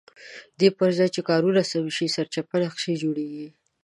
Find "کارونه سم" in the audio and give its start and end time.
1.29-1.85